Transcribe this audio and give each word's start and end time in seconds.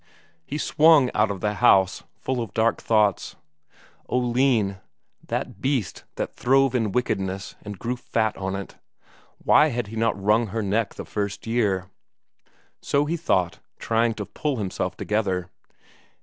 He 0.47 0.57
swung 0.57 1.11
out 1.13 1.29
of 1.29 1.41
the 1.41 1.53
house, 1.53 2.01
full 2.15 2.41
of 2.41 2.55
dark 2.55 2.81
thoughts. 2.81 3.35
Oline, 4.09 4.77
that 5.27 5.61
beast 5.61 6.05
that 6.15 6.33
throve 6.33 6.73
in 6.73 6.91
wickedness 6.91 7.53
and 7.61 7.77
grew 7.77 7.95
fat 7.95 8.35
on 8.35 8.55
it 8.55 8.77
why 9.37 9.67
had 9.67 9.89
he 9.89 9.95
not 9.95 10.19
wrung 10.19 10.47
her 10.47 10.63
neck 10.63 10.95
the 10.95 11.05
first 11.05 11.45
year? 11.45 11.85
So 12.81 13.05
he 13.05 13.15
thought, 13.15 13.59
trying 13.77 14.15
to 14.15 14.25
pull 14.25 14.55
himself 14.57 14.97
together. 14.97 15.51